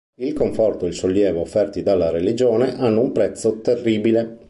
Il 0.19 0.33
conforto 0.33 0.85
e 0.85 0.87
il 0.87 0.93
sollievo 0.95 1.41
offerti 1.41 1.83
dalla 1.83 2.09
religione 2.09 2.75
hanno 2.75 3.01
un 3.01 3.11
prezzo 3.11 3.59
terribile. 3.61 4.39